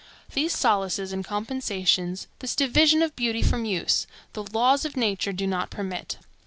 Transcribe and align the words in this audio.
These 0.33 0.53
solaces 0.55 1.13
and 1.13 1.23
compensations, 1.23 2.25
this 2.39 2.55
division 2.55 3.03
of 3.03 3.15
beauty 3.15 3.43
from 3.43 3.65
use, 3.65 4.07
the 4.33 4.43
laws 4.45 4.83
of 4.83 4.97
nature 4.97 5.31
do 5.31 5.45
not 5.45 5.69
permit. 5.69 6.17